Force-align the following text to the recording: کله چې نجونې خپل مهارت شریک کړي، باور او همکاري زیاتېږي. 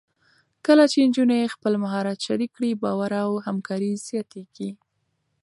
کله 0.65 0.83
چې 0.91 0.97
نجونې 1.07 1.51
خپل 1.55 1.73
مهارت 1.83 2.17
شریک 2.27 2.51
کړي، 2.57 2.71
باور 2.83 3.11
او 3.23 3.31
همکاري 3.47 3.91
زیاتېږي. 4.07 4.69